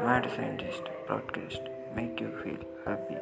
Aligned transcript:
Mad 0.00 0.30
Scientist 0.36 0.82
broadcast 1.06 1.62
make 1.94 2.20
you 2.20 2.30
feel 2.42 2.58
happy. 2.84 3.13